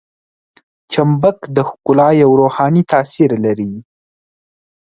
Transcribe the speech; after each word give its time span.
چمبک 0.91 1.37
د 1.55 1.57
ښکلا 1.69 2.09
یو 2.23 2.29
روحاني 2.41 2.83
تاثیر 2.91 3.31
لري. 3.45 3.73